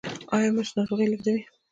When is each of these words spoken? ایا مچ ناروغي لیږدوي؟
ایا 0.35 0.49
مچ 0.55 0.69
ناروغي 0.75 1.05
لیږدوي؟ 1.11 1.41